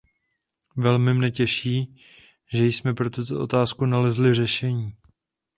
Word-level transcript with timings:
Velmi 0.77 1.13
mne 1.13 1.31
těší, 1.31 2.01
že 2.53 2.65
jsme 2.65 2.93
pro 2.93 3.09
tuto 3.09 3.39
otázku 3.39 3.85
nalezli 3.85 4.33
řešení. 4.33 4.93